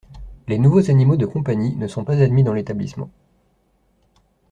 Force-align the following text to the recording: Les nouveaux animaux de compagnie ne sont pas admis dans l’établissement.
Les 0.47 0.57
nouveaux 0.57 0.89
animaux 0.89 1.15
de 1.15 1.27
compagnie 1.27 1.75
ne 1.75 1.85
sont 1.85 2.03
pas 2.03 2.19
admis 2.23 2.41
dans 2.43 2.53
l’établissement. 2.55 3.11